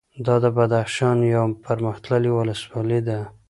[0.25, 3.19] دا د بدخشان یوه پرمختللې ولسوالي ده